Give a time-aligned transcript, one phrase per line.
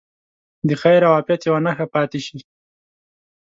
[0.67, 2.37] د خیر او عافیت یوه نښه پاتې شي.